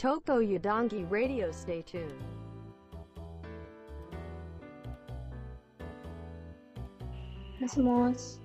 [0.00, 2.08] Toko Yudongi Radio Stay tuned.
[7.60, 8.40] もしもし。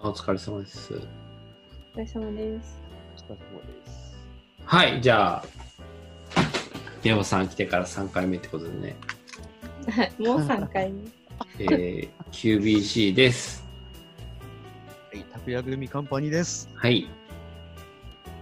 [0.00, 0.94] お疲れ様です。
[0.94, 1.02] お疲
[1.96, 2.80] れ様です。
[3.16, 4.16] お疲れ様です。
[4.64, 5.44] はい、じゃあ、
[7.02, 8.96] 宮本さん来てから3回目ってことでね、
[9.90, 11.02] はい、もう3回目。
[11.58, 13.64] えー、QBC です。
[15.12, 16.68] はい、拓也組カンパニーです。
[16.76, 17.08] はい、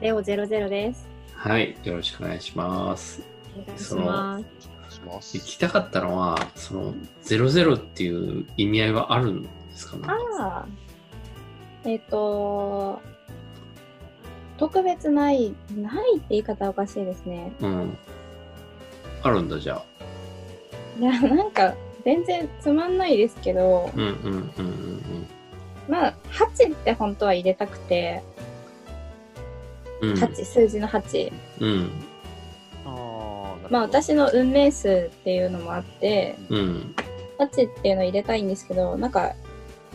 [0.02, 1.07] レオ00です。
[1.38, 3.22] はい、よろしくお願いします。
[3.56, 4.68] お願いしそのます。
[4.76, 10.02] お願いします聞きたかったのは、その、00っていう意味合いはあるんですかね？
[10.08, 10.66] ああ。
[11.84, 13.00] えっ、と、
[14.56, 17.52] 特別ない、ないって言い方はおかしいですね。
[17.60, 17.96] うん。
[19.22, 19.84] あるんだ、じゃあ。
[20.98, 21.72] いや、なんか、
[22.04, 25.26] 全然つまんないですけど、うんうんうんうん
[25.88, 28.24] まあ、8って本当は入れたくて、
[30.00, 30.10] うん。
[30.10, 30.16] うん。
[30.16, 31.32] 8、数字の8。
[31.60, 31.90] うん。
[33.70, 36.94] まあ、私の運命数っていうのもあって、うん。
[37.38, 39.34] 8っていうのを入れたいんですけど、なんか、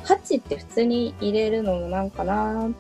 [0.06, 2.72] 8って普通に入れるのもなんかなっ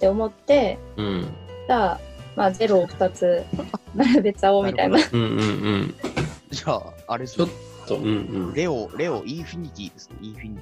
[0.00, 1.28] て思って、うん。
[1.68, 2.00] じゃあ、
[2.34, 3.44] まあ、0を2つ
[3.94, 4.98] 並べちゃおうみたいな。
[5.12, 5.94] うんうんうん。
[6.50, 7.52] じゃあ、あれちょっね。
[7.86, 8.08] と、うんう
[8.50, 8.54] ん。
[8.54, 10.16] レオ、レオ、インフィニティですね。
[10.22, 10.56] インフィニ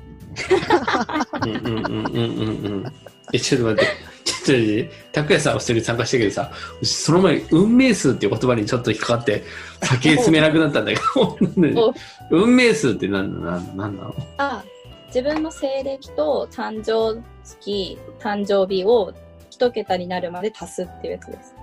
[1.54, 2.92] テうんうんうんうんうんうん。
[3.32, 4.13] え、ちょっと待って。
[4.44, 9.42] ちょ拓也さんはそれに参加したけどさ、その前に運命数っていう言葉にちょっと引っかかって、
[9.82, 11.38] 先へ進めなくなったんだけど、
[12.30, 14.62] 運命数って何ななんなのあ
[15.06, 19.12] 自分の西暦と誕生月、誕生日を
[19.48, 21.54] 一桁になるまで足すっていうやつです。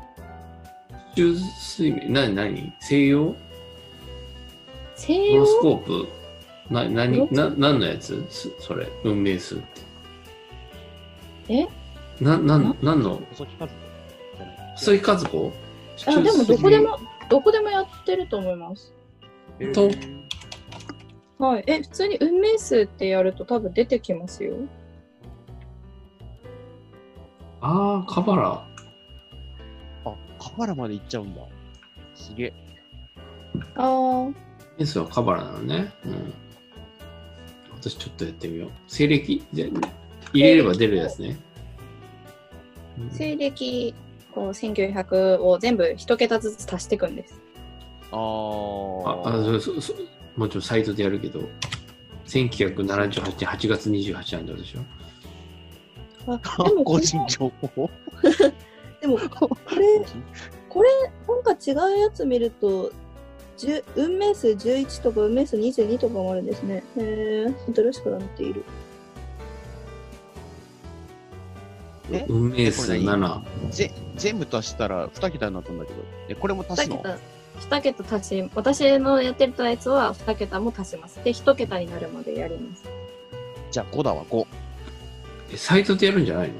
[1.16, 3.35] 中水面、なになに西洋？
[4.95, 6.07] 西ホロス洋コープ？
[6.69, 8.25] な、なに、な、何のやつ？
[8.29, 9.66] すそれ、運命数って。
[11.49, 11.80] え？
[12.22, 13.25] な、なん、なんのィ。
[13.31, 13.75] 細木和子？
[14.77, 15.53] 細木和子
[16.08, 18.94] あ、でもどこでも、どこでもやってると思います。
[19.73, 20.22] とえー
[21.39, 21.63] はい。
[21.66, 24.56] え、普通に運命数ってやると多分出てきますよ。
[27.62, 28.68] ああ、カバラ。
[30.06, 31.41] あ、カバラまで行っちゃうんだ。
[32.13, 32.53] すげえ。
[33.75, 34.35] あー。
[34.78, 35.91] メスはカバラなのね。
[36.06, 36.34] うん。
[37.79, 38.69] 私ちょっとやってみよう。
[38.88, 39.44] 西暦？
[39.51, 39.72] で
[40.34, 41.38] 入れれば出るやつね。
[43.00, 43.94] うん西暦
[44.34, 47.40] こう1900を全部一桁ずつ足していくんです。
[48.12, 49.97] あーあ、あそうそうそう
[50.38, 51.41] もちろんサイトでやるけど、
[52.28, 54.80] 1978年8月28なんだでしょ？
[56.28, 57.90] あ でも個人情報？
[59.01, 60.06] でもこれ
[60.69, 60.90] これ
[61.28, 62.91] なんか違うやつ見ると
[63.57, 66.84] 10運命数11とか運命数22とかもあるんですね。
[66.97, 68.63] へえ新しくなっている。
[72.13, 72.25] え？
[72.27, 73.41] 運命数7。
[73.69, 75.97] ぜ全部足したら2桁になったんだけど。
[76.29, 77.19] え、これも足すの？2桁
[77.59, 81.23] 2桁足し私のやってるやつは2桁も足します。
[81.23, 82.83] で1桁になるまでやります。
[83.71, 84.45] じゃあ5だわ、5。
[85.53, 86.53] えサイトでやるんじゃないの？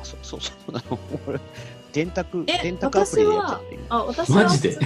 [0.00, 0.98] あ、そうそうそうなの？
[1.28, 1.38] 俺
[1.92, 3.80] 電卓、え電卓アプリでやっちゃってる。
[3.90, 4.78] あ私はマジで？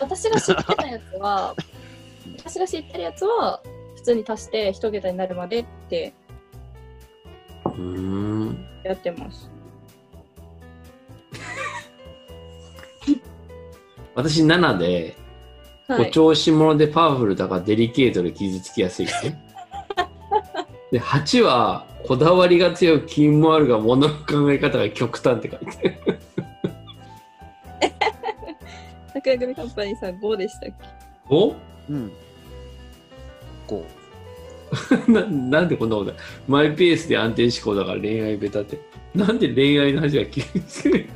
[0.00, 1.54] 私が知ってたやつは
[2.38, 3.60] 私が知ってるやつは
[3.96, 6.14] 普通に足して1桁になるまでって
[7.78, 7.84] うー
[8.50, 8.66] ん。
[8.82, 9.48] やってます。
[14.14, 15.16] 私7で、
[15.88, 16.10] おはい。
[16.10, 19.12] 調子者でパワフルだからデリケートで傷つきやすいね。
[20.92, 26.18] で、8は、こだわりが強く金もあるが、物の考え方が極端って書いてある。
[29.14, 30.74] 桜組カンパニーさん5でしたっけ？
[31.28, 31.54] お
[31.90, 32.12] うん。
[33.66, 33.84] 5。
[35.08, 36.12] ななんでこんなこと
[36.46, 38.78] マイペースで安定思考だから恋愛ベタって。
[39.14, 41.06] なんで恋愛の話が急に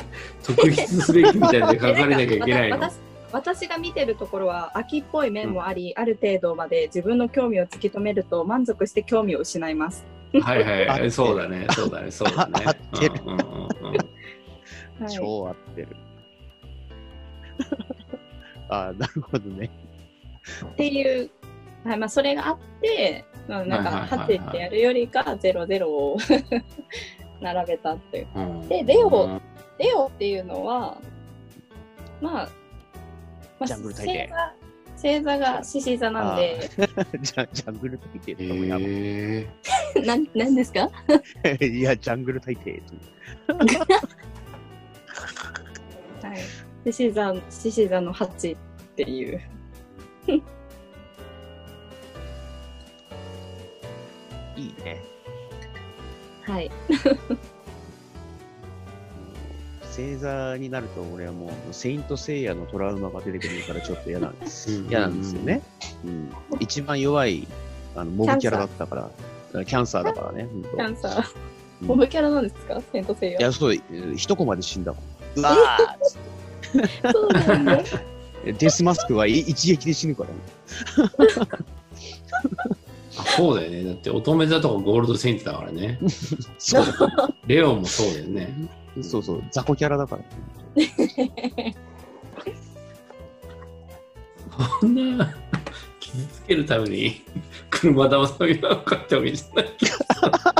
[0.43, 2.77] 特筆すべきみたいなので書かれなきゃいけないの？
[2.81, 2.95] 私
[3.33, 10.05] 私が見てるところは秋っぽい面もあり、ある程度まで自分の興味を突き止めると満足して興味を失います。
[10.43, 11.67] はいはい そうだね。
[11.71, 12.11] そうだね。
[12.11, 12.55] そうだね。
[15.15, 15.89] 超合ってる。
[18.69, 19.71] あーなるほどね。
[20.65, 21.31] っていう、
[21.85, 26.17] はいまあ、それがあって、まあ、なんかはいはいはいはい8ってやるよりか00を
[27.41, 28.29] 並べたっていう。
[28.37, 29.41] うんでレオ
[29.79, 30.99] レオっていうのは、
[32.21, 32.49] まあ、
[33.59, 34.55] まあ、ジャングル大帝星座
[34.97, 36.71] 星座が獅子座なんで、
[37.21, 39.49] ジャ ジャングル大帝へとかもやばいえ
[40.07, 40.89] なんなんですか？
[41.67, 43.55] いや、ジャングル大帝と。
[46.29, 46.39] はい。
[46.85, 48.61] 獅子座、獅子座の8っ
[48.97, 49.41] ていう。
[56.53, 56.71] はい。
[59.89, 64.71] 星座になると俺はもう、セイントセイヤのトラウマが出てくるからちょっと嫌なんです。
[64.73, 65.63] うん嫌なんですよね。
[66.05, 66.31] うん。
[66.61, 67.47] 一番弱い、
[67.97, 69.11] あの、モブキャラだったか
[69.55, 71.17] ら、キャンサーだからね、キャンサー。
[71.19, 72.81] うんモブキャラなんですか？
[72.93, 73.39] セントセイヤ。
[73.41, 73.77] いや、そう、
[74.15, 75.03] 一コマで死んだもん。
[75.41, 75.57] うわ
[77.13, 77.83] そうなんだ。
[78.45, 80.37] ーデスマスクはい一撃で死ぬからね。
[83.19, 83.85] あそうだよね。
[83.85, 85.99] だって乙女座とかゴールドセイントだからね。
[86.59, 86.85] そう。
[87.47, 88.53] レオンもそうだよね。
[89.01, 90.23] そうそう、雑魚キャラだから。
[94.81, 95.35] そんな、
[95.99, 97.23] 傷つけるために
[97.71, 100.55] 車騙さげなかったわけじゃないけどさ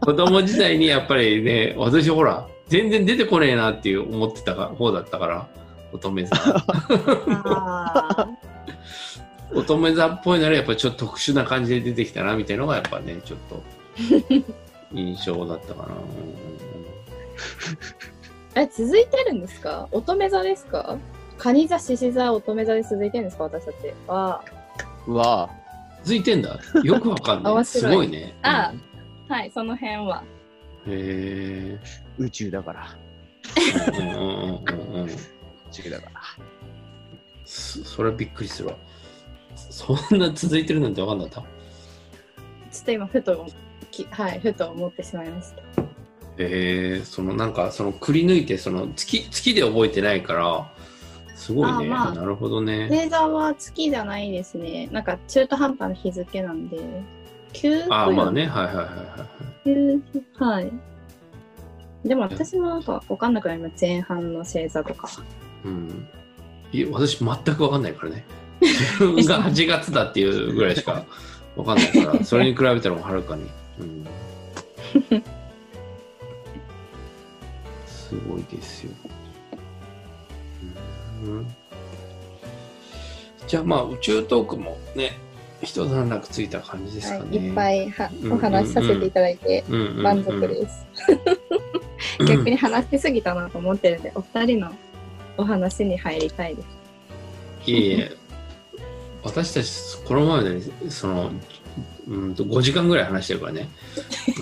[0.00, 5.48] 子供時代にやっぱりね、私ほら、全然出てこねえなっていう思ってたか方だったから、
[5.92, 6.36] 乙女座。
[9.54, 13.62] あ乙女座っぽいならやっぱりちょっと特殊な感じで出てきたなみたいなのがやっぱね、ちょっと
[14.94, 15.88] 印象だったかな。
[18.54, 19.88] ーえ、続いてるんですか？
[19.92, 20.98] 乙女座ですか？
[21.38, 23.44] 蟹座、獅子座、乙女座で続いてるんですか？
[23.44, 23.76] 私たち
[24.06, 24.42] は。
[25.06, 25.48] うわ
[26.02, 26.58] 続いてんだ？
[26.84, 27.52] よくわかんない。
[27.54, 28.34] 面すごいね。
[28.42, 28.72] あ
[29.28, 30.22] はい、その辺は。
[30.86, 31.78] うんへえ。
[32.18, 32.86] ー宇宙だから。
[33.98, 34.18] うんうんうん
[34.94, 35.06] うんうん。
[35.06, 35.10] 宇
[35.70, 36.20] 宙だから。
[37.44, 38.74] そそれはびっくりするわ。
[39.56, 41.44] そんな続いてるなんてわかんなかっ
[42.70, 42.76] た？
[42.76, 43.46] ちょっと今、ふと、
[43.90, 45.62] きはい、ふと思ってしまいました。
[45.62, 50.72] へえ、そのなんかそのくり抜いてその月月で覚えてないから
[51.34, 51.86] すごいね。
[51.86, 52.88] あまあなるほどね。
[52.88, 54.88] 星座は月じゃないですね。
[54.92, 56.78] なんか中途半端な日付なんで。
[57.52, 59.26] 9ああまあね、はいはいはいは
[59.64, 59.68] い。
[59.68, 60.72] 9はい。
[62.04, 63.74] でも私もなんかわかんなくなります。
[63.80, 65.08] 前半の星座とか。
[65.64, 66.08] うん。
[66.72, 68.24] いや私全くわかんないからね。
[68.60, 71.04] 自分が8月だっていうぐらいしか
[71.56, 73.44] わかんないから、それに比べたらはるかに。
[73.80, 74.04] うん。
[77.86, 78.90] すごいですよ。
[81.22, 81.46] うん、
[83.46, 85.18] じゃあまあ宇宙トークもね、
[85.62, 87.36] 一段落ついた感じですはかね。
[87.36, 90.86] い、いっぱいはうんお話しさせていただいて満足です。
[92.26, 94.72] 逆に話しすぎたなと思ってるんで、お二人の
[95.36, 96.66] お話に入りたいです。
[97.66, 98.16] いえいえ、
[99.22, 99.70] 私たち、
[100.04, 101.30] この前で、その、
[102.08, 103.68] うんと5時間ぐらい話してるからね。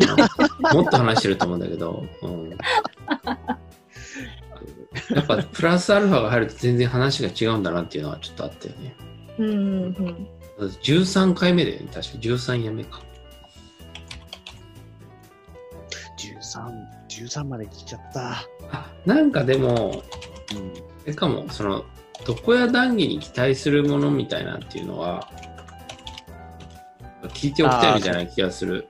[0.01, 2.57] うんもっと話してると思うんだけど、うん、や
[5.23, 8.97] っぱプラスアルファが入ると全然話が違うんだなっていうのはちょっとあったよね。
[9.39, 9.53] うんう
[9.89, 10.29] ん
[10.59, 13.01] だって13回目で、確か13夜目か。
[16.19, 18.45] 13、13まで来ちゃった。
[18.73, 20.03] あ、なんかでも、
[20.53, 20.73] うん。
[21.05, 21.85] あれかも、その、
[22.27, 25.31] 床屋談義に期待するものみたいなっていうのは、
[27.29, 28.89] 聞いておきたいみたいな気がする。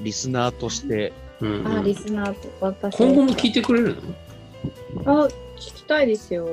[0.00, 2.96] リスナーとして、うんうんあ、リスナーと私。
[2.96, 3.96] 今後も聞いてくれる
[5.04, 5.24] の？
[5.24, 6.46] あ、聞きたいですよ。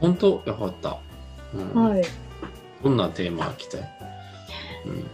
[0.00, 0.42] 本当？
[0.46, 0.98] よかった。
[1.54, 2.02] うんはい。
[2.82, 3.80] どんなテーマ聞きたい？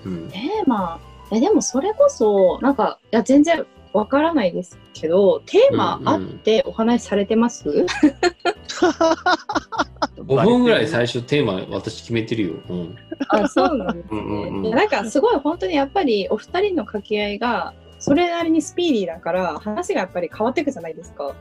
[0.05, 1.01] うんうんテーマ、
[1.33, 7.65] え、でもそれこそ、なんか、いや、全然わからないですけど、テーマあってお話しされてます、
[10.17, 12.55] 5分ぐらい最初テーマ私決めてるよ。
[12.69, 12.97] うん
[13.29, 14.71] あ、そうなんですね。
[14.71, 21.35] なんかすごい本当にやっぱりお二人の掛け合いがそれなりにスピーディーだから話がやっぱり変わっていくじゃないですか。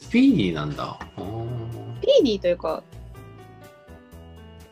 [0.00, 0.84] スピーディーなんだ。
[0.84, 2.82] あスピーディーというか、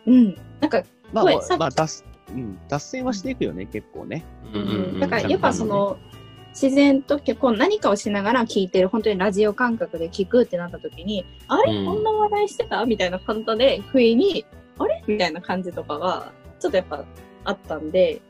[0.07, 0.37] うん。
[0.61, 4.25] なんか、まあ、まあ、まあ、脱、うん、脱線はしていくよね、結構ね。
[4.53, 5.99] ーうんうんうんだからやっぱその、
[6.53, 12.85] 自然と結構何かをしながら聞いてる、本当にラジオ感覚で聞くってなった時に、あれ、うんこんな話題してた？
[12.85, 14.45] みたいな感じで、不意に、
[14.79, 15.03] あれ？
[15.07, 17.05] みたいな感じとかが、ちょっとやっぱ
[17.45, 18.21] あったんで、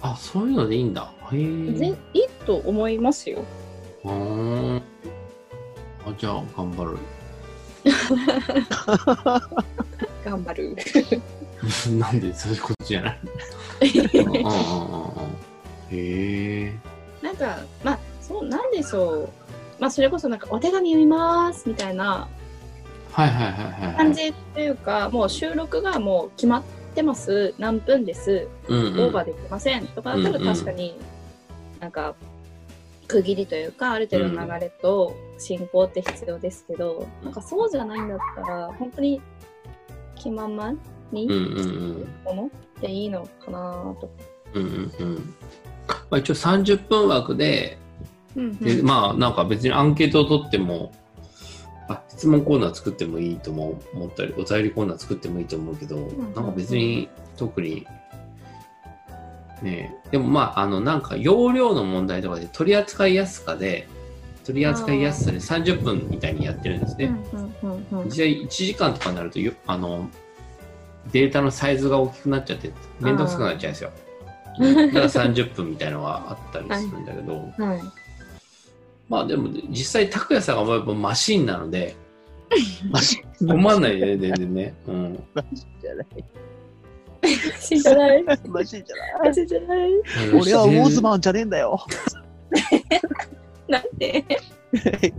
[0.00, 1.10] あ、そういうのでいいんだ。
[1.32, 1.94] へ全え。
[2.14, 3.44] いいと思いますよ。
[4.04, 4.80] あー
[6.06, 6.98] あ、じゃあ頑張る。
[10.24, 10.76] 頑張る。
[11.98, 13.18] なんでそういうことじゃない
[15.90, 16.72] へえ。
[17.38, 19.28] なんか、まあ、そう、なんでしょう。
[19.78, 22.28] まあ、それこそなんか、お手紙読みますみたいな。
[23.96, 26.62] 感じというか、もう収録がもう決まっ
[26.94, 27.54] てます。
[27.58, 28.48] 何分です。
[28.68, 29.86] うんうん、オーバーできません。
[29.88, 30.96] とかだったらうんうん確かに、
[31.80, 32.14] なんか、
[33.06, 39.20] 区切りというか、ある程度の流れと進行って必要ですけど、なんかそうじゃないんだったら、本当に
[40.16, 40.74] 気まま
[41.12, 42.36] にうんうんうん。
[42.36, 42.50] もの
[42.80, 44.10] でいいのかなと。
[44.54, 45.34] うんうんうん。
[46.10, 47.78] まあ、一応30分枠で、
[48.36, 50.92] うんでまあなんか別にアンケートを取っても、
[51.88, 57.86] あ質問コーナー作ってもいいとも思ったり、お便りコーナー作ってもいいと思うけど、んなんか別に特に、
[59.62, 63.86] ねえでもまあ、あのなんか容量の問題とかで取り扱いやすさで、
[64.44, 67.14] 取り扱いやすさで30分みたいにやってるんですね。
[67.32, 70.08] うんうんうんうん実際1時間とかになるとよあの
[71.12, 72.70] データのサイズが大きくなっちゃって
[73.00, 73.90] 面倒くさくなっちゃうんですよ。
[74.58, 77.80] うんだから30分みたいのはあったりするんだけど、はい。
[79.08, 81.94] まあでも実際拓也さんがマシンなので
[83.46, 84.74] 困んないよね全然ね。
[84.86, 85.24] うん、
[85.80, 86.06] じゃない。
[87.24, 87.28] マ
[87.60, 88.22] ジじゃない。
[88.22, 89.20] マジじゃない。
[89.24, 89.90] マジじゃない。
[90.40, 91.80] 俺はウォーズマンじゃねえんだよ。
[93.68, 94.24] なんで？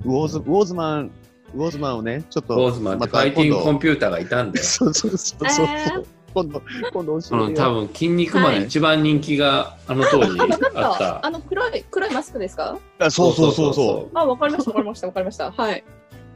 [0.04, 1.12] ウォーズ、ウォーズマン、
[1.56, 4.60] ウォーズマンをね、ちょっと、ボーズマンってまたファイティングコ今ンピューターがいたんだ度。
[4.60, 4.64] よ。
[4.66, 6.06] そうそうそうそう。
[6.36, 6.62] えー今度、
[6.94, 10.70] 今度そ教えて多分筋肉マンの一番人気があの当時あっった。
[10.72, 11.26] た。
[11.26, 12.78] あの黒い、黒いマスクですか？
[13.00, 15.52] あそうそうそうそあ、わかりました、わかりました、わかりました。
[15.52, 15.84] はい。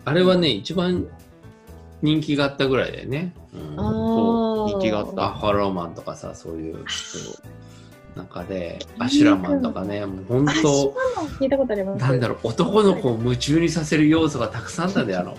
[0.05, 1.05] あれはね一番
[2.01, 3.33] 人気があったぐらいだよね。
[3.53, 6.85] 人気があっバッファローマンとかさそういう
[8.15, 10.51] 中でアシュラマンとかねもう本当
[11.39, 12.01] 聞いたことあります。
[12.01, 15.37] なんだろう男の子を夢中にさせる要素がたくさんあったんだよあの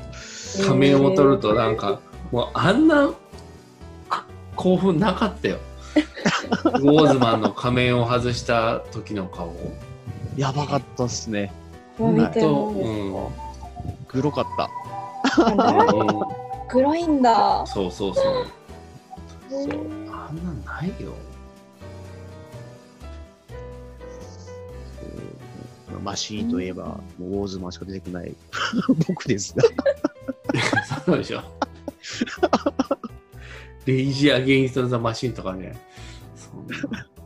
[0.66, 2.00] 仮面を取るとなんか
[2.30, 3.10] もうあんなあ
[4.60, 5.58] 興奮なかったよ
[6.64, 9.52] ウォーズマンの仮面を外した時の顔う。
[10.36, 11.50] やばかったっすね。
[11.98, 14.68] もう見てと、もうん黒かった。
[15.42, 16.20] うん
[16.68, 17.64] 黒いんだ。
[17.66, 18.24] そうそうそう
[19.48, 19.70] そう
[20.12, 21.12] あんなんないよ
[25.96, 28.34] うんマシーンといえば、ウォーズマンしか出てこない
[29.08, 29.64] 僕ですが。
[31.06, 31.59] そうでしょ
[33.86, 35.74] レイジー・アゲインスト・ザ・マシンとかね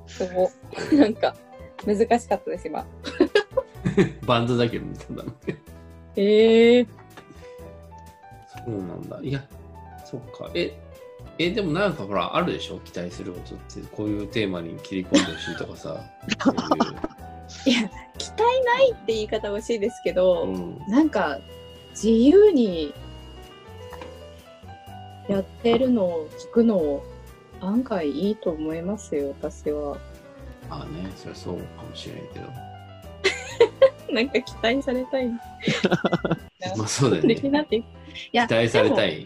[0.06, 0.50] そ
[0.92, 0.96] う。
[0.96, 1.34] なんか、
[1.87, 2.87] 難しかったです、今。
[4.26, 5.30] バンドだけど見たんだね
[6.16, 6.87] ええ
[8.64, 9.18] そうなんだ。
[9.23, 9.44] いや、
[10.04, 10.50] そっか。
[10.54, 10.76] え、
[11.38, 12.78] え、でもなんかほら、あるでしょ？
[12.80, 13.80] 期待することって。
[13.92, 16.00] こういうテーマに切り込んでほしいとかさ。
[16.38, 16.54] そ う
[17.70, 20.44] いや、期待ないって言い方欲しいですけど。
[20.44, 20.78] うん。
[20.88, 21.38] なんか、
[21.90, 22.94] 自由に
[25.28, 27.02] やってるのを聞くの
[27.61, 29.97] 案外いいと思いますよ、私は。
[30.69, 32.47] まあね、それはそうかもしれないけど。
[34.14, 35.28] なんか期待されたい。
[36.76, 37.37] まあそうだよね。
[37.37, 37.85] 期待
[38.69, 39.25] されたい。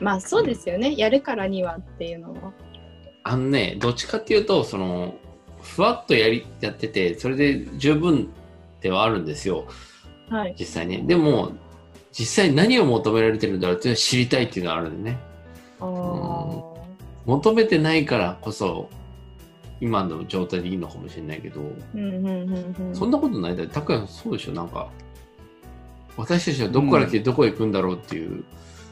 [0.00, 0.96] まあそうですよね。
[0.96, 2.52] やるからにはっていうのは。
[3.24, 5.14] あのね、どっちかっていうと、その、
[5.62, 8.28] ふわっとやり、やってて、それで十分
[8.80, 9.66] ではあるんですよ。
[10.28, 10.54] はい。
[10.58, 11.02] 実際ね。
[11.06, 11.52] でも、
[12.16, 15.18] 実際何を求められてるんだろうっていうのを知りたいっていうのがあるんでね。
[15.80, 16.74] ああ。
[17.26, 18.88] 求めてないからこそ、
[19.80, 22.94] 今の状態でいいのかもしれないけど、うんうんうんうん。
[22.94, 23.68] そんなことないだよ。
[23.68, 24.88] 拓也そうでしょなんか、
[26.16, 28.44] 私たちはどこから来てどこへ行くんだろうっていう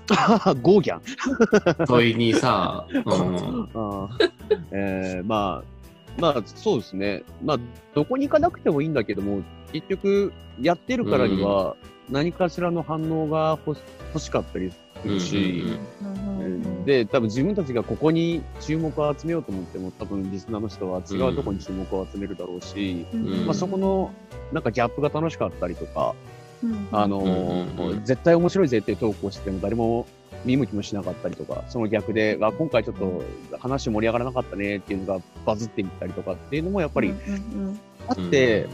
[0.61, 1.87] ゴーギャン。
[1.87, 4.31] 問いにさ、 うん、あー
[4.73, 7.23] えーまあ、まあ、そうですね。
[7.45, 7.59] まあ、
[7.95, 11.77] どこに行かなくてもいいんだけども、結局、やってるからには、
[12.11, 13.83] 何かしらの反応が欲し
[14.15, 14.71] 欲しかったり
[15.03, 15.65] するし、
[16.03, 24.13] うんうんうん、で、多分自分たちがここに注目を集めようと思っても、多分リスナーの人は違うところに注目を集めるだろうし、うんまあ、そこの、
[24.53, 26.15] なんかギャップが楽しかったりとか、
[26.63, 28.05] うんあのーうんうんうん。
[28.05, 30.07] 絶対面白いぜって投稿しても誰も
[30.45, 33.23] 見向きもしなかったりとか、その逆で、あ今回ちょっと
[33.59, 38.69] 話盛り上がらなかったねっていうのがバズってみたりとかっていうのもやっぱりうんあって、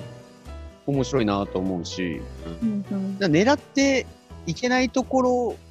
[0.89, 2.21] 面白いなと思うし、
[2.63, 4.07] うんうん狙って
[4.47, 5.31] いけないところ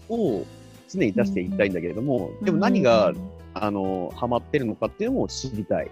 [0.09, 0.45] を
[0.87, 3.13] 常に出していきたいんだけれども、でも何が、
[3.55, 5.89] あの、ハマってるのかっていうのも知りたい。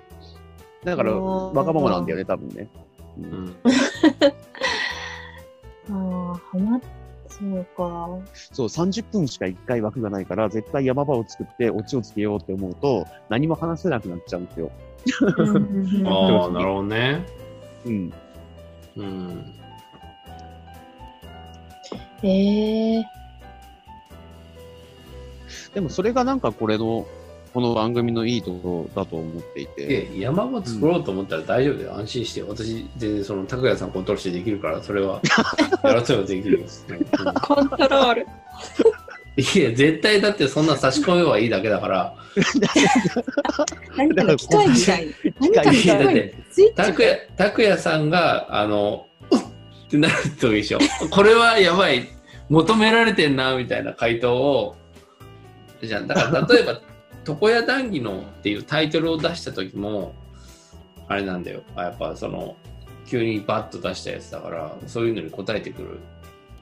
[0.83, 1.17] だから、あー
[1.55, 2.67] わがままなんだよね、多分ね。
[3.17, 3.55] ううんん
[5.89, 6.81] ああ、はまっ、
[7.27, 8.09] そうか。
[8.33, 14.71] そう、30分しか1回枠がないから、絶対山場を作ってオチをつけようって思うと、何も話せなくなっちゃうんですよ。
[16.05, 17.25] ああ、 なるほどね。
[17.85, 18.13] うん。
[18.95, 19.53] うん。
[22.23, 23.05] ええ
[25.73, 27.05] でもそれがなんかこれの、
[27.53, 29.85] この番組のいいところだと思っていて。
[29.85, 31.97] で、山場作ろうと思ったら大丈夫だよ。
[31.97, 32.43] 安心して。
[32.43, 35.21] 私、全然その、拓也さんコントロールしてできるから、それは、
[35.83, 36.65] やらせばできるよ。
[36.89, 38.27] うんコントロール。
[39.37, 42.15] いや、絶対だってそんな差し込めばいいだけだから、
[43.97, 45.13] 何かの機械みたいに。
[45.39, 50.79] 何かの機械だってスイッチ拓也拓也さんが、あの、うっってなる時でしょ。
[51.11, 52.07] これはやばい。
[52.49, 54.75] 求められてんな、みたいな回答を、
[55.81, 56.07] じゃん。
[56.07, 56.79] だから、例えば、
[57.27, 60.13] 床屋談義のっていうタイトルを出した時も、
[61.07, 61.61] あれなんだよ。
[61.75, 62.55] あやっぱその、
[63.07, 65.99] 急にバッと出したやつだから、そういうのに答えてくる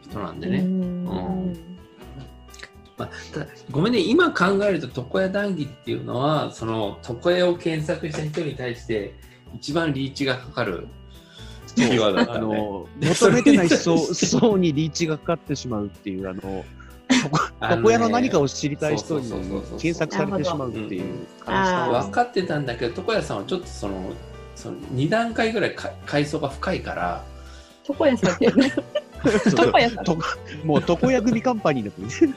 [0.10, 0.60] 人なんでね。
[0.60, 1.73] うん
[2.98, 9.16] まあ、ただごめんね、今考えると床屋談義っていうのは、その床屋を検索した人に対して
[9.56, 10.88] 一番リーチがかかる
[11.76, 16.64] キーワードだねあの、求めてない層層にリーチがかかってしまうっていう、あの、
[17.78, 19.30] 床屋の何かを知りたい人に
[19.80, 24.12] 検索されてしまうっていう悲しあさー分かってたんだけど床屋さんはちょっとその
[24.56, 27.24] その2段階ぐらいか階層が深いから。
[27.88, 28.74] 床屋さんっていうね。
[29.50, 29.66] そう。
[29.68, 30.04] 床屋さん。
[30.04, 30.18] と
[30.64, 32.36] もう床屋組カンパニーだとね。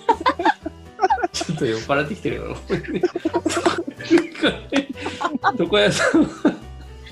[1.32, 2.56] ちょっと酔っ払ってきてるよ
[5.58, 6.22] 床屋さん。
[6.22, 6.28] は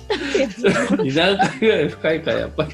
[0.09, 2.71] 2段階ぐらい深いからやっぱり。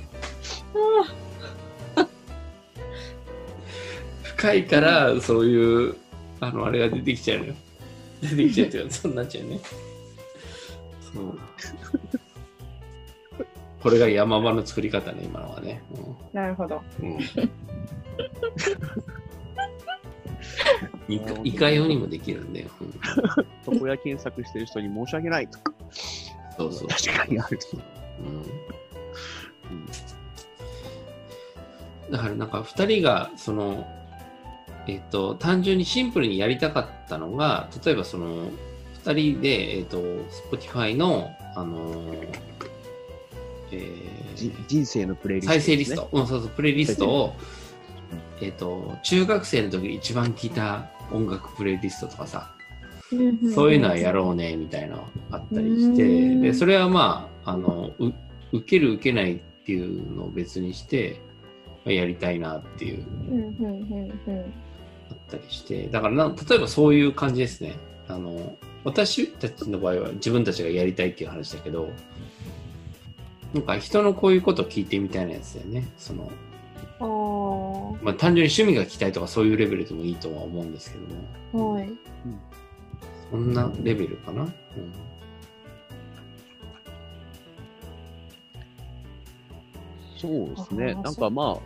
[4.23, 5.97] 深いからそういう
[6.41, 7.55] あのあれが出てきちゃうのよ。
[8.23, 9.61] 出てきちゃうっていうかそうなっちゃうね。
[11.13, 11.39] そう
[13.83, 15.83] これが山場の作り方ね今のはね、
[16.33, 16.83] なるほど。
[17.01, 17.19] うん。
[21.09, 23.75] うん、いかいかようにもできるんだよ、うん。
[23.75, 25.73] 床屋検索してる人に申し訳ないとか。
[26.57, 26.89] そうそう。
[26.89, 27.59] 確かにある。
[28.21, 28.23] う
[32.09, 32.13] ん。
[32.13, 33.87] だからなんか2人がその
[34.87, 38.51] えっ、と単純にシンプルにやりたかったのが例えばその
[39.05, 39.99] 2人でえっ、と
[40.51, 42.50] Spotify のあのー
[43.73, 43.93] え
[44.35, 46.09] じー人生のプレイリスト、再生リスト、。
[46.13, 47.37] うん、そうそう、プレイリストを、
[48.41, 52.55] えっ、と、中学生の時に一番聴いた音楽プレイリストとかさ、
[53.55, 58.13] そういうのはやろうね、みたいなのあったりして、うんで、それはまあ、あの、う
[58.53, 61.21] 受ける受けないっていうのを別にして、
[61.85, 63.05] まあやりたいなっていう、
[65.11, 67.75] あったりして、だからな、例えばそういう感じですね。
[68.07, 71.91] あの、私たちの場合は自分たちがやりたいっていう話だけど、
[73.55, 75.89] なんか人のこういうことを聞いてみたいなやつだよね。
[75.99, 76.31] その、
[78.03, 81.07] まあ、単純に趣味が聞きたいとかそういうレベルでもいいとは思うんですけど
[81.53, 81.91] も、はい。
[83.31, 84.43] そんなレベルかな？
[84.43, 84.51] うん
[90.17, 90.95] そうですね。
[91.03, 91.61] なんかまあ、は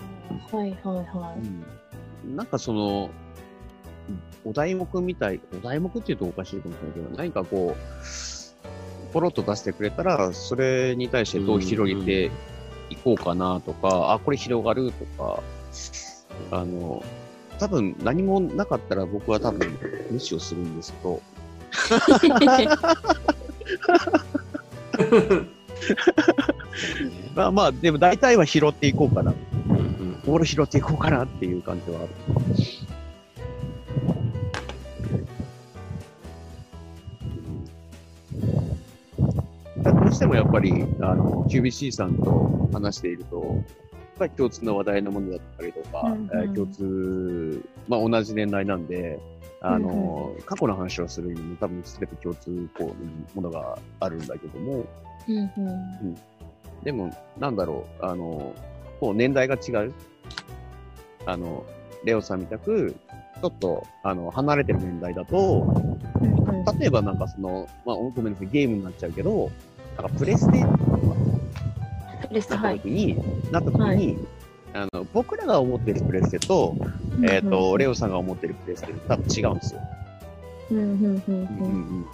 [0.52, 3.10] いはいはうんなんかその、
[4.44, 8.04] お題目みたい、お題目って言うとおかしいかもしれないけど、何かこう、
[9.14, 12.32] ポロッと出してくれたら、それに対してどう広げて
[12.90, 15.40] いこうかなとか、あ、これ広がるとか、
[16.50, 17.04] あの、
[17.60, 19.78] 多分何もなかったら僕は多分
[20.10, 21.22] 無視をするんですけど、
[27.36, 29.32] まあまあ、でも大体は拾っていこうかな。
[29.68, 29.84] うんうん
[30.24, 32.08] ボール拾っていこうかなっていう感じはある。
[40.14, 43.62] してもやっぱり、あの、QBC さんと話していると、
[44.20, 46.30] やっ共通の話題のものだったりとか、うんうん。
[46.32, 49.18] えー共通、まあ同じ年代なんで、
[49.60, 52.94] あの、過去の話をするにも多分全て共通項の
[53.34, 54.84] ものがあるんだけども、
[55.26, 55.32] い。
[55.32, 55.50] うん。
[55.56, 55.60] う
[56.06, 56.14] ん。
[56.84, 58.54] でも、なんだろう、あの、
[59.00, 59.92] こう年代が違う。
[61.26, 61.64] あの、
[62.04, 62.94] レオさんみたく、
[63.40, 65.66] ちょっと、あの、離れてる年代だと、
[66.20, 66.78] うんうん。
[66.78, 69.50] 例えばなんかその、まあ、ごめんなさい、ゲームになっちゃうけど、
[69.96, 70.64] なんかプレステ
[72.28, 72.80] プレステはい。
[72.80, 73.16] なった時に、
[73.52, 74.18] なった時に、はい
[74.74, 76.76] あの、僕らが思ってるプレステと、
[77.22, 79.80] えっ、と、レオさんが思ってるプレステって多分違うんですよ。
[80.72, 81.22] うんうんうん。
[81.26, 82.06] うんうん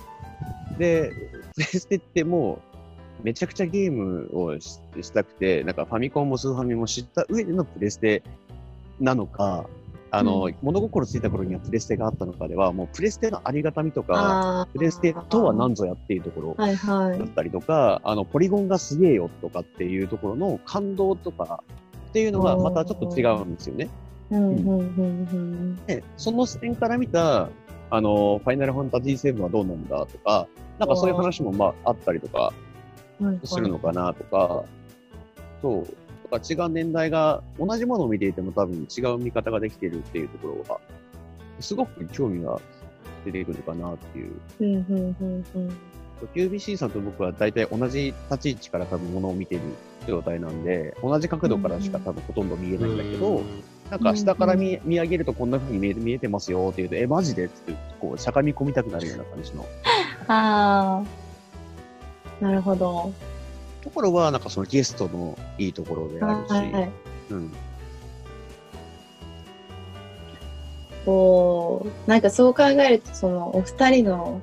[0.70, 0.78] うん。
[0.78, 1.10] で、
[1.54, 2.60] プレステっても
[3.20, 8.22] う、めちゃくちゃゲームをししたくて、なんかファミコンもスーファミも知った上でのプレステ
[9.00, 9.66] なのか、
[10.12, 16.54] あの、う物心ついた頃にはプレステがあったのかでは、もうプレステのありがたみとか、プレステとは何ぞやっていうところ。
[16.58, 17.18] はいはい。
[17.18, 21.62] だったりとか、あの、ポリゴンがすげえよとかっていうところの感動とか
[22.10, 23.88] っていうのがまたちょっと違うんですよね。
[26.16, 27.48] その視点から見た、
[27.90, 30.46] あの、ファイナルファンタジー7はどうなんだとか、
[30.78, 32.52] なんかそういう話もまああったりとかは
[33.20, 33.40] いはい。
[33.44, 34.64] するのかなとか、
[35.60, 35.94] そう、と
[36.30, 40.80] か違う年代が同じものを見ていても多分違う見方ができているっていうところが、
[41.60, 42.60] すごく興味が
[43.24, 44.32] 出てくるのかなっていう。
[44.60, 45.78] うんうんうんうん。
[46.34, 49.62] QBC さんと僕は大体同じ立ち位置から多分ものを見てる
[50.06, 53.42] 状態なんで、同じ角度からしか多分ほとんど見えないんだけど、
[53.90, 59.66] なんか下から見見上げるとこんな風に見え見えてますよって言うと、え、マジでってこう、しゃがみ込みたくなるような感じの
[60.28, 62.44] ああ。
[62.44, 63.12] なるほど。
[63.82, 66.90] ところは、なんかそのゲストのいいところであるし、はい。
[67.30, 67.52] うん。
[71.04, 74.40] こう、なんかそう考えると、そのお二人の、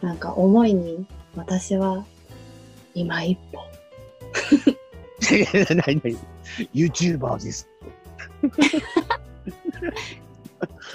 [0.00, 2.04] なんか思いに、私は、
[2.94, 3.58] 今一歩。
[5.86, 6.18] 何何
[6.74, 7.68] ?YouTuber です。
[8.42, 8.82] 今日、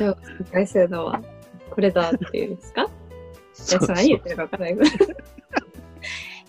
[0.03, 0.15] 紹
[0.51, 1.21] 介するのは、
[1.69, 2.81] これだっていうんですか？
[2.83, 2.89] いや、
[3.79, 5.13] それ何言ってるかわかんないけど。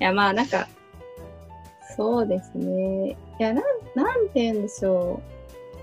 [0.00, 0.68] いや、まあ、なんか、
[1.96, 3.16] そうですね。
[3.40, 5.20] いや、なん、なんて言うんでしょ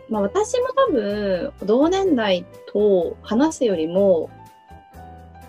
[0.09, 0.11] う。
[0.11, 4.29] まあ私も多分、同年代と話すよりも、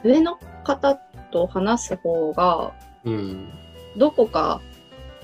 [0.02, 0.96] 上の方
[1.30, 2.72] と話す方が、
[3.04, 3.48] うん。
[3.96, 4.60] どこか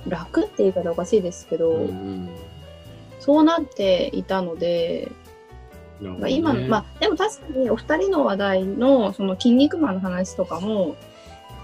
[0.06, 2.28] 楽って言い方おかしいですけど、うんうん。
[3.18, 5.10] そうなっていたので、
[6.00, 10.94] ねまあ、今、まあ、でも確かにお二人の話題の、その、筋肉マンの話とかも、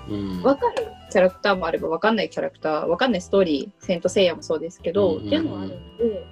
[0.08, 0.42] うん。
[0.42, 6.26] わかるキャラクターもあればわかんないキャラクター、わかんないストーリー、セントセイヤもそうですけど、うんうんうんっていうのはあるので、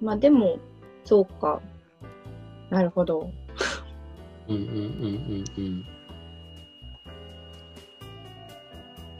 [0.00, 0.58] まあでも、
[1.04, 1.60] そうか。
[2.70, 3.30] なるほど。
[4.48, 5.84] うんうんうんうんうん。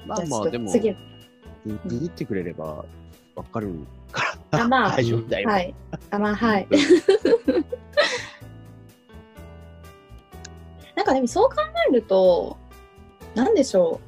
[0.07, 0.91] まあまあ、でも、次、
[1.65, 2.85] ググってくれれば
[3.35, 3.75] わかる
[4.13, 4.63] から。
[4.63, 5.49] あまあ 大丈夫だよ。
[5.49, 5.75] はい。
[6.11, 6.69] あ、まあはい。
[11.09, 11.57] かでもそう考
[11.89, 12.57] えると、
[13.35, 14.01] なんでしょ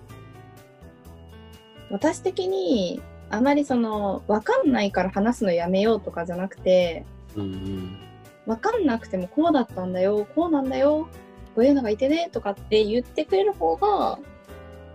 [1.91, 1.93] う。
[1.93, 7.05] 私的に、あまりその、わかんないから話すのやめようとかじゃなくて、
[7.37, 7.99] うんうん。
[8.47, 11.09] わかんなくてもこうだったんだよ、こうなんだよ、
[11.55, 14.19] こういうのがいてね、とかって言ってくれる方が、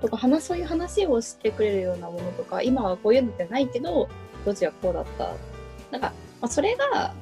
[0.02, 4.10] とか話、そういう話をしてくれるようなものとか、今はこういうのってないけど、
[4.46, 5.34] どっちはこうだった？
[5.92, 7.14] なんか、まあ、それが、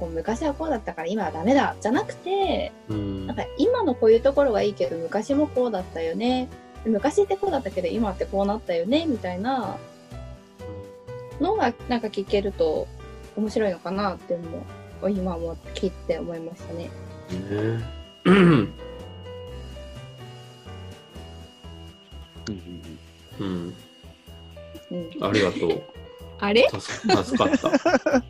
[0.00, 6.48] こう昔はこうだったから今はダメだ、じゃなくて、うんなんか今のこういうところはいいけど、昔もこうだったよね。
[6.84, 9.76] 昔ってこうだったけど、今ってこうなったよね、みたいな
[11.40, 12.86] のが、なんか聞けると
[13.36, 14.44] 面白いのかなって思
[15.02, 15.10] う。
[15.10, 16.84] 今も聞いて思いましたね。
[16.84, 16.90] ね
[18.24, 18.74] うん
[23.40, 23.74] うん
[25.20, 25.82] ありがとう。
[26.40, 26.68] あれ？
[26.70, 28.22] 助か助かった。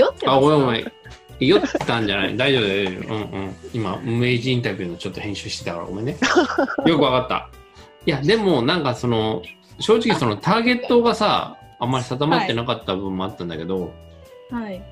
[0.00, 0.36] 酔ってます？
[0.36, 0.92] あ、ごめんごめん。
[1.40, 2.36] 酔ったんじゃない？
[2.36, 3.14] 大丈夫大丈夫。
[3.14, 3.56] うんうん。
[3.72, 6.16] 今、無名人インタビューのちょっと編集してたからごめんね。
[6.86, 7.50] よくわかった。
[8.06, 9.42] いや、でもなんかその、
[9.78, 13.92] 正直そのターゲットがさ、あんまり定まってなかった部分もあったんだけど、
[14.50, 14.82] はい。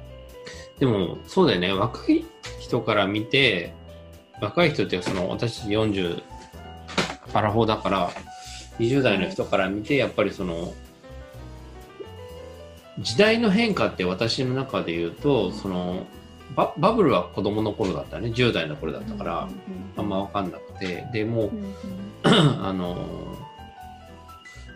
[0.78, 2.24] でもそうだよね、若い
[2.60, 3.74] 人から見て、
[4.40, 6.22] 若い人ってその、私40、
[7.34, 8.10] アラフォーだから、
[8.78, 10.72] 20代の人から見て、やっぱりその、
[13.00, 16.06] 時代の変化って私の中で言うと、その、
[16.56, 19.48] ババブルは子供の頃だったね、10代の頃だったから、
[19.96, 21.50] あんま分かんなくて、でもう
[22.24, 23.36] あの、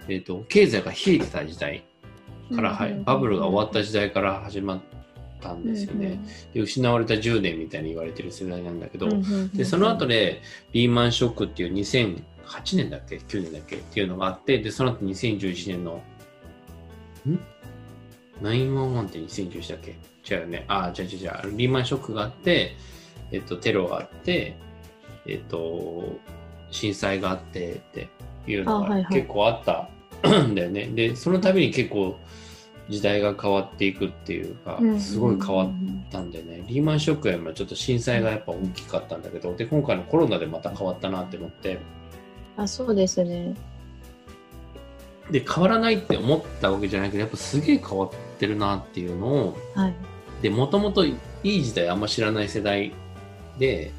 [0.08, 1.82] えっ、と、経済が冷えてた時代
[2.54, 4.80] から、はい、バブルが終わった時代から始まっ
[5.40, 6.20] たんですよね。
[6.54, 9.08] で失われた10年みたいに言われてる世代なんだけど、
[9.54, 12.22] でその後でリーマンショックっていう2008
[12.76, 13.76] 年だっけ？9年だっけ？
[13.76, 16.02] っていうのがあってでその後2011年の
[17.28, 17.38] ん？
[18.42, 20.35] ?911 って2011だっけ？
[20.35, 20.64] 違うよね。
[20.68, 21.57] ああ違う違う違う。
[21.57, 22.76] リーマンショックがあって、
[23.31, 24.57] えっと、テロがあって
[25.26, 26.05] えっと
[26.70, 28.09] 震災があってって
[28.46, 29.88] いうのが結構あった。
[30.42, 32.16] ん だよね、でその度に結構
[32.88, 35.68] 時代が変わっていくっていうかすごい変わっ
[36.11, 41.78] たんでね、リーマンショックよりもちょっと震災がやっぱ大きかったんだけど、で、今回のコロナでまた変わったなって思って、
[42.57, 43.55] あ、そうですね。
[45.31, 48.11] で、変わらないって思ったわけじゃないけど、やっぱすげえ変わっ
[48.42, 49.94] てるなっていうのを、はい。
[50.42, 52.92] で、もともといい時代あんま知らない世代
[53.57, 53.92] で、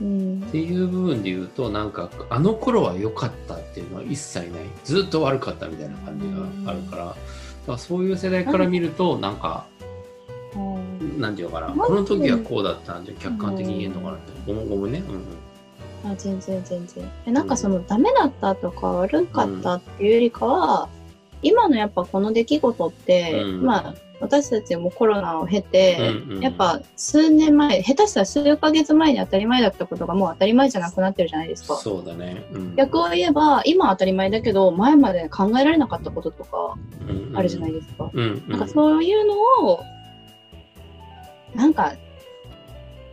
[0.00, 0.50] うんっ。
[0.50, 4.62] ていう部分で言うと、なんか、あの頃は良かったっていうのは一切ない。
[4.84, 6.26] ずっと悪かったみたいな感じ
[6.64, 7.16] があるから、だか
[7.68, 9.66] らそういう世代から見ると、なんか、
[10.56, 14.32] うんなんていうのかな、この時はこうだったんで客観的に言えるのかなって。
[14.44, 15.02] ごめんごめんね。
[15.08, 15.22] うんうん
[16.04, 17.10] あ全然全然。
[17.26, 20.88] えなんかそのダメだったとか悪かったっていうよりかは、
[21.42, 25.96] 今のやっぱこの出来事って、うんまあ私たちもコロナを経て、
[26.28, 31.76] うんうんやっぱ数年前、下手したら数ヶ月前に当たり前だったことがもう当たり前じゃなくなってるじゃないですか。
[31.76, 32.44] そうだね。
[32.52, 36.74] うん逆を言えば、今は当たり前だけど、前まで考えられなかったこととか
[37.34, 38.10] あるじゃないですか。
[38.12, 39.34] うんうんなんかそういうの
[39.68, 39.84] を、
[41.54, 41.94] なんか、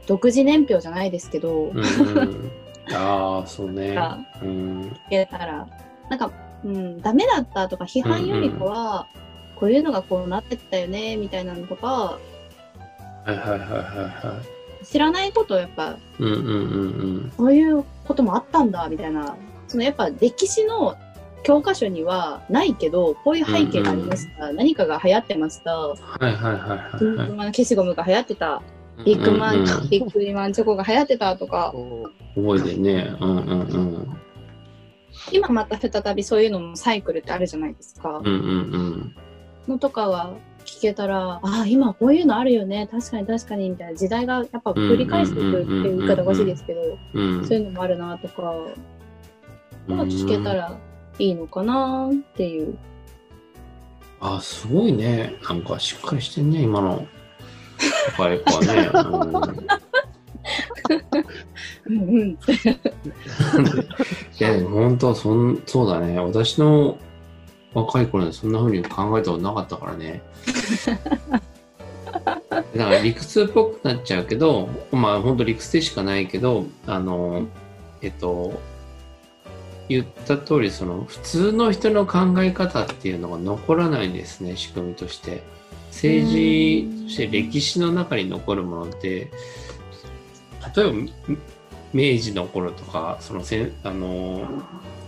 [0.07, 2.51] 独自年表じゃないですけど、うんうん
[2.93, 4.19] ああ、そうねが。
[4.41, 4.81] うん。
[5.07, 5.67] 聞けたら、
[6.09, 6.31] なんか、
[6.65, 9.08] うん、ダメだったとか批判よりかは、
[9.56, 12.19] こういうのがこうなってったよね、みたいなのとか、は
[13.28, 14.41] いはいはいはいは
[14.84, 16.23] 知らないことをやっぱ、い。
[16.23, 16.58] うんうんうんう
[17.28, 17.34] ん。
[17.38, 19.36] こういうこともあったんだ、みたいな、
[19.67, 20.95] そのやっぱ歴史の
[21.43, 28.62] 教科書にはないけど、こういう背景がありました、何かが流行ってました、はいはいはいはい消しゴムが流行ってた、
[29.06, 31.73] ビッグマン、うんうんビッグマンチョコが流行ってたとか、
[32.36, 33.15] 覚えてるね。
[33.21, 34.17] うんうんうん。
[35.31, 38.21] 今また再びそういうのもサイクルってあるじゃないですか。
[38.23, 39.15] うんうんうん。
[39.67, 40.33] のとかは
[40.65, 46.81] 聞けたら、ああ、今こういうのあるよね、確かに確かに、みたいな時代がやっぱ繰り返していくっていう言い方おかしいですけど、
[47.13, 48.53] うんそういうのもあるなとか、
[49.88, 50.77] まあ聞けたら
[51.19, 52.77] いいのかなっていう。
[54.19, 55.35] あ、すごいね。
[55.47, 57.05] なんかしっかりしてんね、今の
[58.17, 59.51] 若い子はね。
[59.51, 59.85] うん
[61.88, 61.98] うん。
[61.98, 62.38] うん、い
[64.39, 66.19] や、でも本当そん、そうだね。
[66.19, 66.98] 私の
[67.74, 70.21] 若い頃にそんな風に考えたことなかったからね。
[72.15, 77.48] だから理屈っぽくなっちゃうけど、まあ本当理屈でしかないけど、あの、
[78.02, 78.60] えっと、
[79.89, 85.43] 言った通り、その普通の人の考え方っていうのが残らないんですね、仕組みとして。
[85.91, 89.32] 政治、そして歴史の中に残るものって、
[90.76, 91.13] 例えばみ
[91.95, 94.45] 明治の頃とか、そのせんあの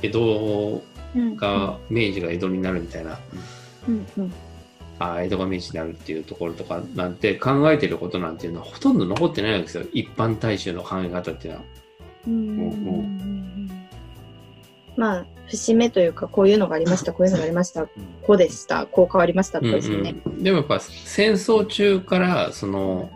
[0.02, 0.82] 江戸
[1.16, 3.20] うんが、明治が江戸になるみたいな、
[3.90, 4.34] うんうん。
[5.00, 9.86] あ江戸が明治になるっていうところとかなんて考えてることなんていうのはほとんど残ってないわけですよ。
[9.92, 11.66] 一般大衆の考え方っていうのは。
[12.28, 13.88] うん
[14.96, 17.86] まあ、節目というか、こういうのがありました、こういうのがありました、
[18.24, 20.16] こうでした、こう変わりましたとかですよね。
[20.26, 23.10] うんうんでもやっぱ戦争中からその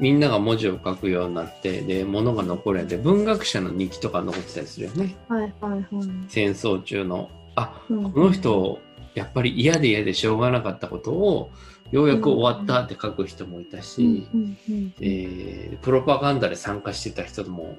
[0.00, 5.14] みんなが文字を書くようになってで物が残るやで文学者の日記とか残ってたりするよね。
[5.28, 5.84] はいはいはい。
[6.28, 7.30] 戦争中の。
[7.54, 8.12] あうん。
[8.12, 8.80] この人
[9.14, 11.50] やっぱり嫌で嫌でしょうがなかったことを
[11.92, 17.76] ようやく終わったって書く人もいたし、うんうんえープロパガンダで参加してた人も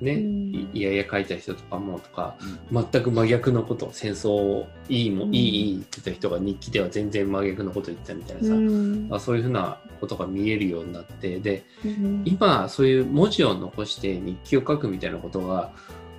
[0.00, 0.54] ね、うん。
[0.54, 2.36] いいやいや書いた人とかもとか
[2.72, 5.34] 全く真逆のこと戦争をいいもうん。
[5.34, 9.08] いいいい言ってた人が日記では全然真逆のこと言ってたみたいなさ、うん。
[9.10, 12.22] あそういうふうなことが見えるようになってでうん。
[12.24, 15.70] 今そういう文字を残して日記を書くみたいなことが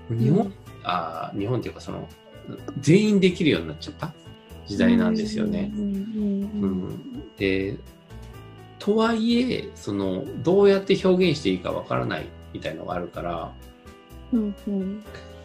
[0.10, 0.54] 日本、うん
[0.90, 2.08] あ日本っていうかその
[2.80, 4.14] 全員できるようになっちゃった
[4.68, 5.70] 時代なんですよね。
[5.76, 5.82] うん。
[5.82, 5.92] うん。
[6.62, 7.36] うん。
[7.36, 7.76] で
[8.80, 13.52] とはいえそのどうやって表現していいかわからないみたいのがあるから
[14.34, 15.04] うんうん。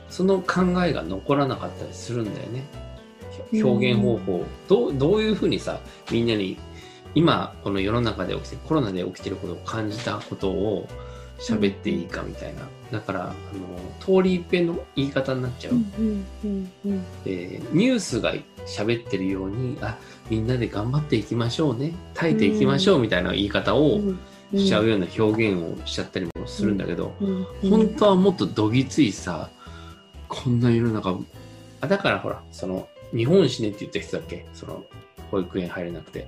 [0.08, 2.64] その考えが残らなかったりするんだよね。
[3.52, 6.58] 表現方法、どうどういうふうにさみんなに
[7.14, 10.88] 今この世の中で起きてコロナで起きてることを感じたことを
[11.38, 13.34] 喋っていいかみたいな、だからあの
[14.00, 18.34] 通り一遍の言い方になっちゃう、うんうんうんでニュースが
[18.66, 19.96] 喋ってるようにあ
[20.30, 21.94] みんなで頑張っていきましょうね。
[22.14, 24.18] 耐えていきましょうみたいな言い方をうん
[24.54, 27.46] しちゃうような表現をしちゃったりもするんだけど、うん。
[27.70, 29.48] 本当はもっとどぎついさ
[30.28, 31.18] こんな世の中
[31.80, 34.46] あだからほらその日本死ねって言った人だっけ？
[34.54, 34.84] その
[35.30, 36.26] 保育園入れなくて。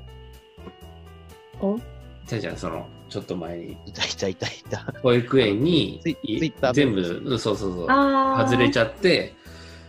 [1.60, 1.78] お？
[2.26, 3.72] じゃあじゃあそのちょっと前に。
[3.86, 4.50] いたいたいたい。
[4.70, 4.94] た。
[5.02, 6.00] 保育園に
[6.72, 9.34] 全部うんそうそうそう外れちゃって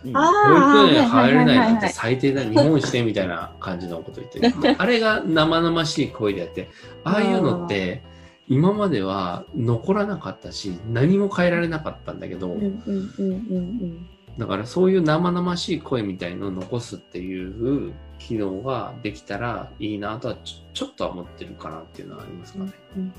[0.06, 0.18] うん。
[0.18, 0.32] あ
[0.78, 4.76] 保育園入れないなんて最低だ日本死ねみたいな感じのこと言ってる。
[4.78, 6.70] あれが生々しい声であって
[7.04, 8.04] ああいうのって
[8.48, 22.72] 今までは残らなかったし何も変えられなかったんだけど、うんうんうんうんだからそういう生々しい声みたいのを残すっていう機能ができたらいいなとはちょちょっとは思ってるかなっていうのはありますかね。
[22.98, 23.14] うん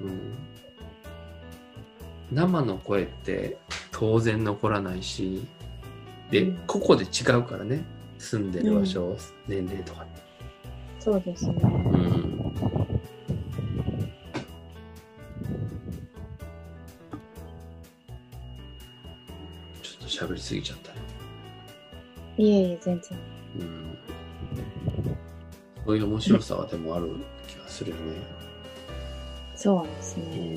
[0.00, 0.20] うん、
[2.30, 3.58] 生の声って
[3.90, 5.46] 当然残らないし
[6.32, 6.58] でうん。
[6.66, 7.84] 個々で違うからね。
[8.18, 10.06] 住んでる場所、年齢とか。
[10.98, 11.54] そうですね。
[11.62, 12.31] うん
[20.12, 20.98] 喋りすぎちゃったね。
[22.38, 23.18] いえいえ、全然。
[23.60, 23.98] うん
[25.84, 27.10] そういう面白さはでもある
[27.48, 28.02] 気がするよね。
[29.56, 30.24] そうですね。
[30.36, 30.54] うん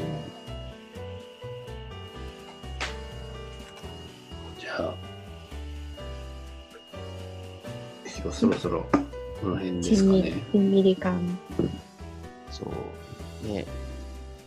[4.59, 4.93] じゃあ、
[8.21, 8.85] 今日そろそろ
[9.41, 11.39] この辺ですかちんみりね。、ちんみり感。
[12.51, 12.65] そ
[13.43, 13.47] う。
[13.47, 13.65] ね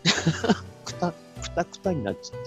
[0.85, 2.41] くた、くたくたになっちゃっ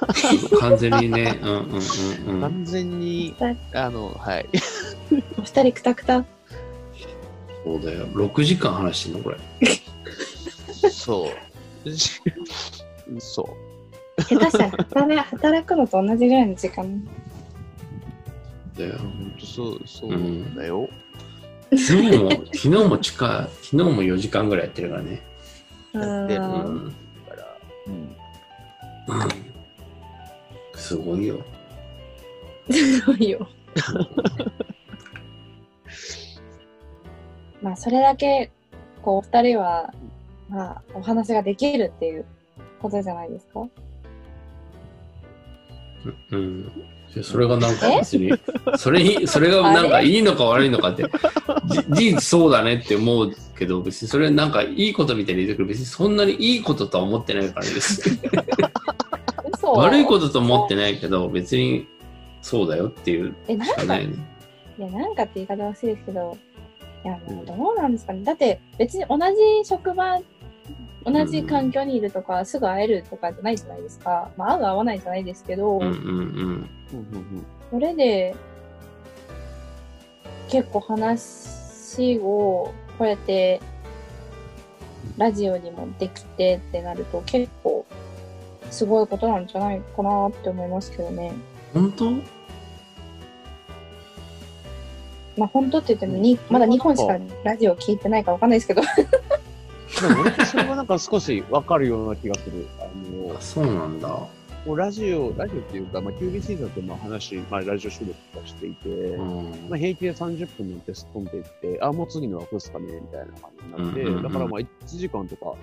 [0.60, 2.32] 完全にね、うんうんうんた。
[2.32, 2.40] うん。
[2.40, 3.34] 完全に、
[3.72, 4.46] あの、はい。
[5.38, 6.24] お二人くたくた。
[7.64, 8.06] そうだよ。
[8.08, 9.38] 6時間話してんのこれ。
[10.90, 11.28] そ
[11.84, 11.90] う。
[13.20, 13.48] そ
[14.28, 17.04] 下手したら 働働くのと同じぐらいの時間。
[18.78, 18.98] だよう。。
[18.98, 20.88] 本当そう、そうだよ。
[21.70, 25.22] 昨日も、昨日も近い、昨日も4時間ぐらいやってるからね。
[25.94, 26.24] ううん。
[26.24, 26.28] ん。
[26.28, 26.42] だか
[30.86, 31.40] すごいよ。
[32.70, 33.48] すごいよ。
[37.62, 38.50] まあ、それだけ、
[39.02, 39.92] こう、お二人は、
[40.48, 42.24] まあ、お話ができるっていう
[42.80, 43.66] ことじゃないですか？
[46.30, 46.64] うん。
[47.14, 48.30] でそれがなんかえ別に、
[48.76, 51.04] それに、 それがなんかいいのか悪いのかって、
[51.66, 58.20] じ事実そうだねって思うけど、別にそれなんかいいことみたいに言うけど、別にそんなにいいこととは思ってないからです。
[59.72, 61.86] 嘘悪いことと思ってないけど、別に
[62.42, 64.14] そうだよっていうえ、なんか、しかないいね。
[64.78, 66.36] や、なんかって言い方は失礼ですけど、
[67.04, 68.24] いや、もうどうなんですかね。
[68.24, 70.20] だって、別に同じ職場、
[71.04, 74.30] 同じ環境にいるとか、すぐ会えるとかじゃないじゃないですか。
[74.36, 75.90] まあ、会う会わないじゃないですけど、うんうんうん。
[75.90, 78.34] うんうんそれで、
[80.48, 83.60] 結構話を、こうやって、
[85.16, 87.85] ラジオにもできてってなると、結構、
[88.70, 91.32] すごいことなんじゃないかなって思いますけどね。
[91.72, 92.10] 本当？
[95.36, 98.80] まあ、本当って言ってもに、まだ日本しかラジオ聞いてないかわかんないですけど。
[98.80, 102.66] でも俺とそれはなんか少しわかるような気がする。
[102.80, 104.08] あのあ、そうなんだ。
[104.08, 109.68] もうラジオ、ラジオっていうか、まあ、QBC だとまあ話、まあ、ラジオ収録とかしていて、うん。
[109.68, 115.54] まあ、平気で30分なんてすっ飛んでいって、あ、もう次の枠ですかね、みたいな感じになって、うんうんうんだからまあ1時間とか、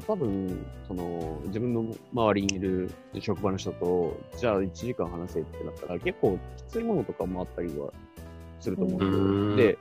[0.00, 7.92] 多分、その、自分の周りにいる職場の人と、じゃあ1時間話せってなったら、結構きついものとかもあったりは
[8.60, 9.74] すると思うんですよ。
[9.74, 9.78] で、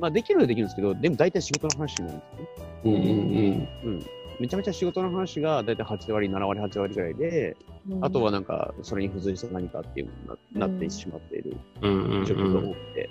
[0.00, 3.68] まあできるのはできるんですけど、でも大体仕事の話になるんですよね。
[3.84, 4.02] うんうんうん。
[4.40, 7.56] めちゃめちゃ仕事の話が大体8割、7割、8割ぐらいで、
[8.00, 11.92] あとはなんか、それに付随した何かっていうのにななってしまっているうん。
[11.92, 13.10] うんうん状況がうん多くて、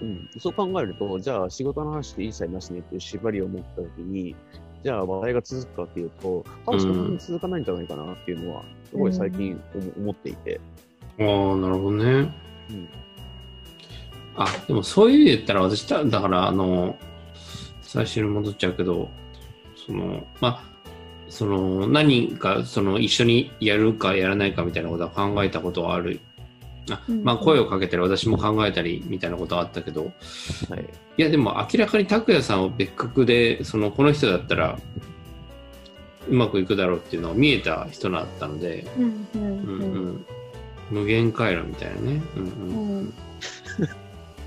[0.00, 4.36] うんそう考えると、じゃあ仕事の話で一切なしねっていう縛りを持ったときに、
[4.84, 10.60] じゃあ話題が続くかっていうと、多分そんなに続かないんじゃないかなっていうのは、すごい最近思思っていて、
[11.18, 11.24] ああ、
[11.56, 12.04] なるほどね。
[12.70, 12.88] うん
[14.38, 16.96] あ、でもそういう意味で言ったら私だ、だからあの、
[17.82, 19.08] 最初に戻っちゃうけど、
[19.84, 20.62] その、まあ、
[21.28, 26.20] その、何か、その、一緒にやるかやらないかみたいなことは考えたことはある。
[26.96, 30.12] あうんまあ、声をかけたり、私も考えたり、みたいなことはあったけど、
[30.70, 30.84] はい。
[31.16, 34.78] いや、でも明らかに拓也さんを別格で、その、この人だったら、
[36.28, 40.26] うまくいくだろうっていうのが見えた人だったので、うんうんうんうんうん、
[40.90, 42.22] 無限回路みたいなね。
[42.36, 43.14] うんうんうん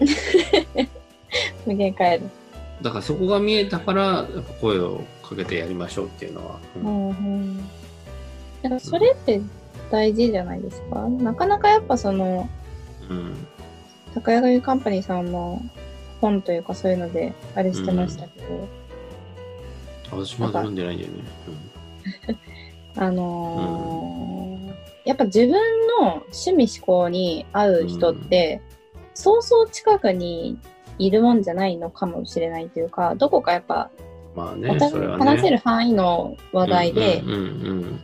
[1.65, 2.21] 無限帰る。
[2.81, 6.59] だからそこが見えたから、やっぱ声をかけてやりましょうっていうのは。
[6.75, 7.57] ううんんうん。
[8.63, 9.41] だからそれって
[9.91, 11.07] 大事じゃないですか？
[11.09, 12.49] なかなかやっぱその、
[13.09, 13.47] うん。
[14.13, 15.61] 高谷カンパニーさんも
[16.19, 18.67] 本というかそういうのであれしてましたけど、
[20.11, 21.23] 私まだ読んでないんだよね。
[22.97, 24.71] あのー
[25.03, 25.49] やっぱ自分
[25.99, 28.61] の趣味思考に合う人って、
[29.15, 30.59] そうそう近くに
[30.99, 33.89] いるもんじゃないのかもしれないというか、どこかやっぱ、
[34.35, 34.79] うん、まあおね、ね。
[35.17, 37.99] 話せる範囲の話題でうんうん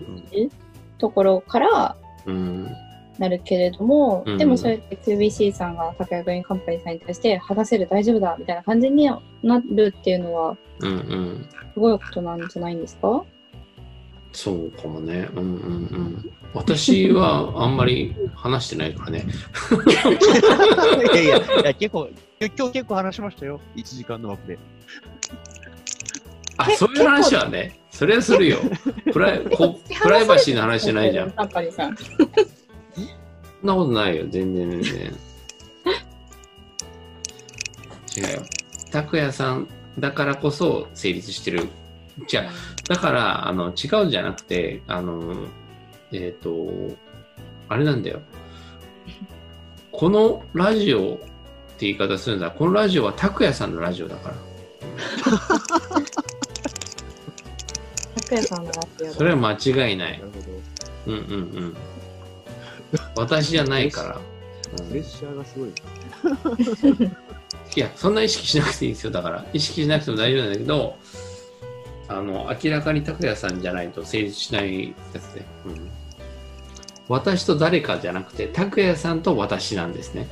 [0.97, 2.75] ところからうんうん。
[3.19, 9.09] なるけれども、うんでもそうやって QBC さんが高谷グリーンカンパニーさんに対して話せる大丈夫だみたいな感じに
[9.41, 11.49] なるっていうのはうんうん。
[11.73, 13.23] すごいことなんじゃないんですか？
[14.33, 15.27] そうかもね。
[15.33, 16.31] うんうんうん。
[16.53, 19.25] 私はあんまり話してないからね。
[21.13, 23.59] いやいや、いや結構、今日結構話しましたよ。
[23.75, 24.59] 1時間の枠で。
[26.75, 28.57] そういう話はね、それはするよ。
[29.11, 31.29] プライこプライバシーの話じゃないじゃん。
[31.29, 31.37] そん
[33.63, 34.93] なことないよ、全然全然。
[38.17, 38.43] 違うよ。
[38.91, 39.67] 拓也さん
[39.99, 41.67] だからこそ成立してる。
[42.27, 42.51] じゃあ、
[42.87, 45.47] だから、あの、違うんじゃなくて、あの、
[46.11, 46.67] えっ、と、
[47.69, 48.21] あれなんだよ。
[49.91, 52.51] このラジオって言い方するんだ。
[52.51, 54.35] このラジオは拓也さんのラジオだから。
[58.27, 60.25] 拓也さんのラジオそれは間違いないな。
[60.25, 61.13] るほど。
[61.13, 61.77] うんうんうん。
[63.15, 64.15] 私じゃないから。
[64.15, 64.37] うん
[64.89, 65.69] プレッシャーがすごい。
[67.75, 69.11] いや、そんな意識しなくていいですよ。
[69.11, 70.97] だから、意識しなくても大丈夫なんだけど、
[72.09, 75.45] あの、明らかに拓也さんじゃないと成立しないやつで。
[75.65, 75.89] うん、
[77.07, 80.27] 私と誰かじゃなくて、拓也さんと私なんですね。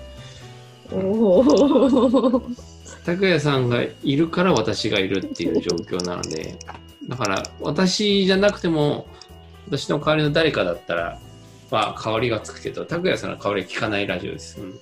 [0.92, 2.42] おお。
[3.06, 6.58] 拓也さんがいるから私がいるっていう状況なので、
[7.08, 9.08] だから、私じゃなくても、
[9.68, 11.20] 私の代わりの誰かだったら、
[11.72, 14.60] まあ、香りがつくけど、拓也さんの香りは効かないラジオです。
[14.62, 14.80] うん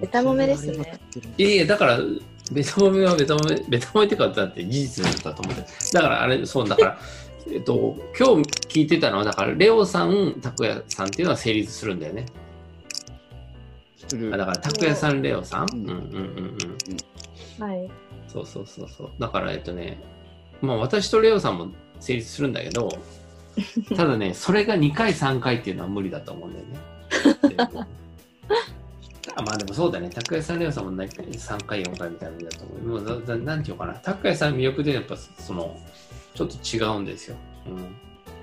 [0.00, 1.00] ベタもめですね。
[1.38, 1.98] いやいや、だから、
[2.52, 5.62] ベタ褒めはベタ褒め、ベタ褒めってかだって事実なんだと思って。
[5.92, 6.98] だから、あれ、そう、だから、
[7.50, 12.26] えっと、今日聞いてたのは、だから、レオさん、拓也さんっていうのは成立するんだよね。
[14.30, 15.64] だから、拓也さん、レオさん？
[15.64, 16.78] ううんんうんうん
[17.58, 17.64] うん。
[17.64, 17.90] はい。
[18.28, 19.10] そうそうそうそう。
[19.18, 19.98] だから、えっとね、
[20.60, 21.68] まあ、私とレオさんも
[22.00, 22.88] 成立するんだけど、
[23.96, 27.86] ただね、それが2回、3回っていうのは無理だと思うんだよね。
[29.38, 33.00] あまあでもそうだね、拓哉さん、レオさんもない3回、4回みたいなのだと思う。
[33.00, 35.78] もうだだなんていうのかな、拓哉さん魅力でやっぱその、
[36.34, 37.36] ちょっと違うんですよ。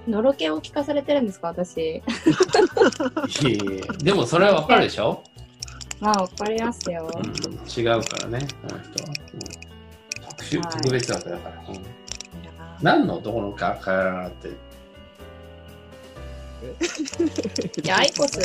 [0.07, 1.77] うん、のろけを聞かされてるんですか、私。
[1.77, 3.59] いえい
[3.99, 5.23] えでもそれはわかるでしょ、
[5.99, 7.09] まあ、わかりますよ。
[7.15, 9.09] うん、違うからね、この人は。
[9.57, 9.62] うん
[10.37, 11.55] 特特別枠だから。
[11.69, 11.75] うん
[12.81, 14.49] 何の男のかからって。
[14.49, 14.51] い
[17.87, 18.41] や、アイコス、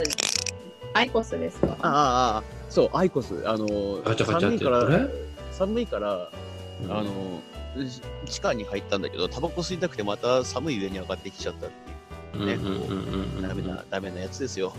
[0.95, 1.76] アイコスですか。
[1.82, 3.43] ああ、そう、アイコス。
[3.49, 3.66] あの。
[4.14, 5.09] 寒いから、
[5.51, 6.30] 寒いから、
[6.84, 7.12] うんあの、
[7.84, 11.70] じ地下に入ったんだけど、タバコ吸いたくてまた寒い上に上がってきちゃったっ
[12.32, 12.47] ていう。
[12.47, 12.89] ねうんうんうんうん
[13.39, 14.72] うんダメな、ダメなやつですよ。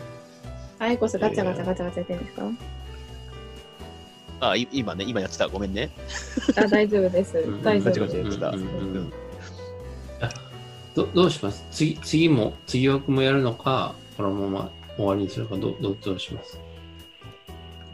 [0.80, 2.44] アイコスガチャガチャガチャガチャやってるんですか？
[4.42, 5.48] あ、い今ね、今やってた。
[5.48, 5.90] ごめんね。
[6.56, 7.62] あ、大丈夫ですうん。
[7.64, 8.40] 大丈夫です。
[10.96, 11.66] どどうします？
[11.72, 16.60] 次次も、次枠もやるのか、このまま終わりにするか、どどどうします？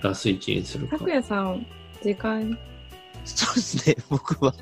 [0.01, 0.97] ラスイチにするか。
[0.97, 1.65] 拓也さん、
[2.03, 2.57] 時間、
[3.25, 4.53] そうですね、 僕は。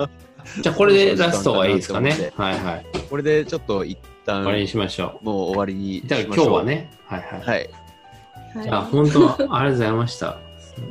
[0.61, 2.31] じゃあこれでラストはいいですかね？
[2.36, 2.86] はいはい。
[3.09, 6.63] これでちょっと一旦、終わりにしましょもう終わりにしましょう今日は。
[6.63, 6.91] ね。
[7.05, 7.41] はいはい。
[7.41, 7.69] はい。
[8.63, 10.38] じゃあは本当はありがとうございました。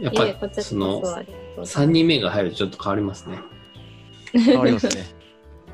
[0.01, 3.39] やっぱちらこそそのありがとうござい3人目が入るとちょっと変わりますね。
[4.33, 5.05] 変わりますね。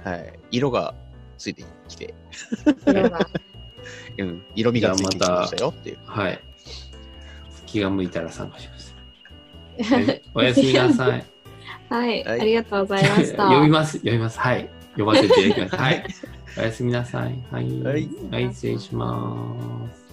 [0.04, 0.38] はい。
[0.50, 0.94] 色が
[1.36, 2.14] ついてきて。
[2.86, 3.18] 色が
[4.18, 4.42] うん。
[4.54, 5.98] 色味がついてきましたよっていう。
[6.04, 6.40] はい。
[7.66, 8.96] 気が向いたら参加します。
[9.94, 11.10] は いおやすみなさい。
[11.90, 13.48] はい、はいありがとうございました。
[13.48, 14.38] 呼びます、呼びます。
[14.38, 14.68] はい。
[14.96, 15.82] 呼ばせていただきます。
[15.82, 16.04] はい。
[16.58, 17.38] おやすみなさい。
[17.50, 17.82] はい。
[17.82, 19.36] はいはい、失礼しま
[19.94, 20.07] す。